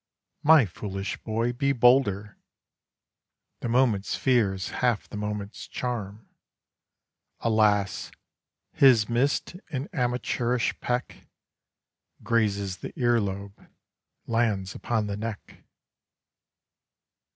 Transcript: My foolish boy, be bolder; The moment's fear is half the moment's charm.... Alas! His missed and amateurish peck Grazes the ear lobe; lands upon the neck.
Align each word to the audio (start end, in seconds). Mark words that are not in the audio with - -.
My 0.41 0.65
foolish 0.65 1.17
boy, 1.21 1.53
be 1.53 1.73
bolder; 1.73 2.35
The 3.59 3.69
moment's 3.69 4.15
fear 4.15 4.51
is 4.55 4.69
half 4.81 5.07
the 5.07 5.15
moment's 5.15 5.67
charm.... 5.67 6.27
Alas! 7.41 8.11
His 8.71 9.07
missed 9.07 9.55
and 9.69 9.87
amateurish 9.93 10.73
peck 10.79 11.27
Grazes 12.23 12.77
the 12.77 12.99
ear 12.99 13.21
lobe; 13.21 13.67
lands 14.25 14.73
upon 14.73 15.05
the 15.05 15.15
neck. 15.17 15.63